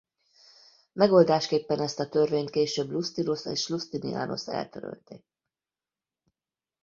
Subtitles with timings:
[0.93, 5.25] Megoldásképpen ezt a törvényt később Iusztinosz és Iusztinianosz eltörölték.